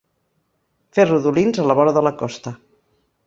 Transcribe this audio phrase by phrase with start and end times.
[0.97, 2.55] Fer rodolins a la vora de la costa.